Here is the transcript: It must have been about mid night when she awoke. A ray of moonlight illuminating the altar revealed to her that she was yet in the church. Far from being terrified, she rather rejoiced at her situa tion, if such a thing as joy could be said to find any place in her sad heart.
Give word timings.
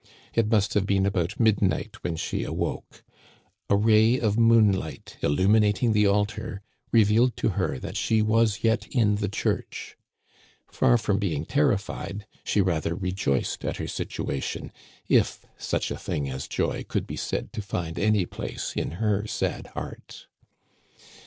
It 0.33 0.49
must 0.49 0.73
have 0.73 0.87
been 0.87 1.05
about 1.05 1.39
mid 1.39 1.61
night 1.61 2.03
when 2.03 2.15
she 2.15 2.43
awoke. 2.43 3.03
A 3.69 3.75
ray 3.75 4.19
of 4.19 4.35
moonlight 4.35 5.17
illuminating 5.21 5.93
the 5.93 6.07
altar 6.07 6.63
revealed 6.91 7.37
to 7.37 7.49
her 7.49 7.77
that 7.77 7.95
she 7.97 8.19
was 8.23 8.63
yet 8.63 8.87
in 8.87 9.17
the 9.17 9.29
church. 9.29 9.95
Far 10.65 10.97
from 10.97 11.19
being 11.19 11.45
terrified, 11.45 12.25
she 12.43 12.61
rather 12.61 12.95
rejoiced 12.95 13.63
at 13.63 13.77
her 13.77 13.85
situa 13.85 14.41
tion, 14.41 14.71
if 15.07 15.45
such 15.55 15.91
a 15.91 15.97
thing 15.99 16.27
as 16.31 16.47
joy 16.47 16.83
could 16.83 17.05
be 17.05 17.15
said 17.15 17.53
to 17.53 17.61
find 17.61 17.99
any 17.99 18.25
place 18.25 18.73
in 18.75 18.93
her 19.03 19.27
sad 19.27 19.67
heart. 19.67 20.25